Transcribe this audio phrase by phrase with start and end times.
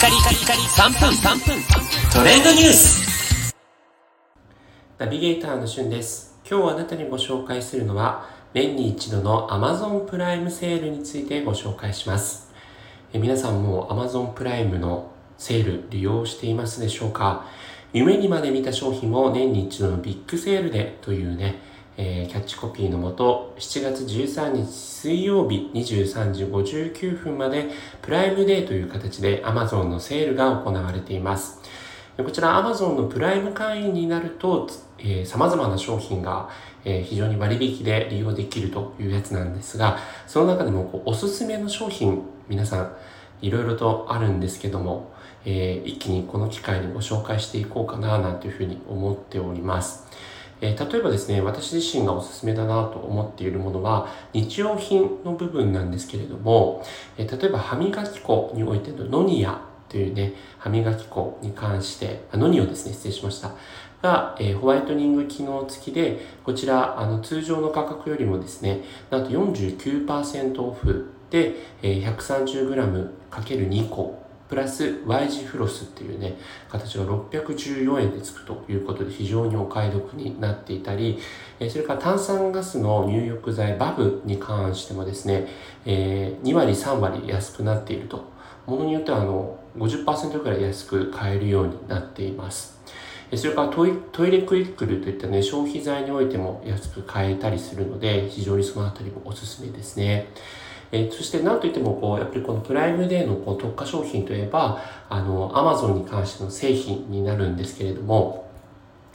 [0.00, 1.62] カリカリカリ3分3分。
[2.10, 3.54] トレンドニュース。
[4.96, 6.40] ナビゲーターのしゅんです。
[6.50, 12.50] 今日あなたにご紹介するのは年に一度の Amazon プライムセールについてご紹介します。
[13.12, 17.44] え皆さんも Amazon プライムのセール利用していますでしょうか？
[17.92, 21.60] 夢にまで見た商品も年に一度のビッグセールでというね
[21.96, 27.68] えー、キャッチコピーのもと、7月13日水曜日23時59分まで
[28.02, 31.60] プライムデーという形で Amazon のセールが行われています。
[32.16, 34.68] こちら Amazon のプライム会員になると、
[34.98, 36.50] えー、様々な商品が、
[36.84, 42.96] えー、非常に割引で利用できるというやつなんですが、その中でもこうおすすめの商品、皆さん
[43.42, 45.12] いろいろとあるんですけども、
[45.44, 50.06] えー、一気にこの機会にご紹介していこうかななんていうふうに思っております。
[50.60, 56.84] えー、例えばですね、私自身がおすすめだなと思っているものは、日用品の部分なんですけれども、
[57.16, 63.52] えー、例えば歯磨き粉においてのノニアというね、歯磨き粉に関して、あノニオですね、失礼しました。
[64.02, 76.36] が、えー、ホワイトニング機能付きで、こちら、あの、通常の価格よりもですね、なんと49%オフで、えー、130g×2 個プラス Y 字フロスっていうね、
[76.68, 81.20] 形が614円でつくということで非常にお買い得になっていたり、
[81.70, 85.46] それから炭酸ガスの入浴剤バブに関してもですね、
[85.86, 88.28] 2割3割安くなっていると。
[88.66, 92.78] ものによってはあの50%くらい安く買えるようになっています。
[93.36, 100.26] それからトイトイレクイックルといったね、消費財においても安く買えたりするので、非常にそのあたりもおすすめですね。
[100.92, 108.50] えー、そして何といってもこうやっぱりこのプライムデーのこう特化商品といえばあのアマゾンに関しての製品になるんですけれども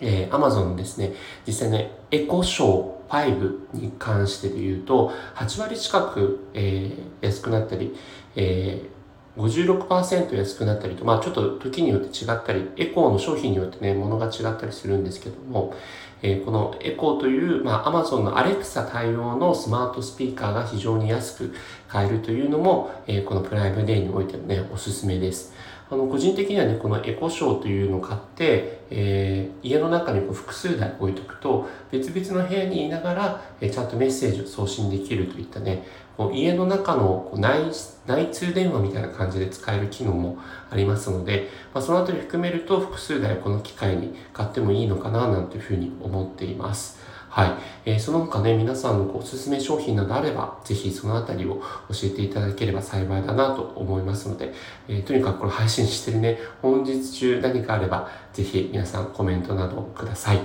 [0.00, 1.12] えー、Amazon ですね、
[1.46, 7.94] 実際ね、エコショー5に関してで言うと、8割近く、えー、安くなったり、
[8.36, 8.93] えー、
[9.36, 15.74] 56%安くなったりと、まあちょっと時によって違ったり、エコーの商品によってね、ものが違ったりするんですけども、
[16.22, 21.54] えー、このエコーという、まあ、Amazon の Alexa 対応のスマートスピーカーが非常に安く
[21.86, 25.52] 買えるというのも、えー、このプライムデーにおいてもね、おすすめです。
[25.90, 35.86] あの、個人的にはね、このエコショーというのを買って、えー、家の中にこう複数台置いとくと、別々の部屋にいながら、えー、ちゃんとメッセージを送信できるといったね、
[36.16, 37.64] こう家の中のこう内
[38.06, 40.38] 内通電話みたいな感じで使える機能も
[40.70, 47.13] ありますので、まあ、そのあたり含めると複数台この機会に買ってもいいのかななんていうふうに思っています。
[47.34, 47.52] はい。
[47.84, 51.56] えー、その他ね、皆さんのおすすめ商品などあれば、ぜひそのあたりを
[51.88, 54.54] 教えていただければ幸いだなと思いますので、
[54.86, 60.38] えー、とにかくこの配信してるね、本日中何かあれば、ぜひ皆さんコメントなどください。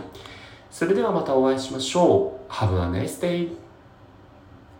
[0.71, 2.51] それではまたお会いしましょう。
[2.51, 3.68] Have a nice day!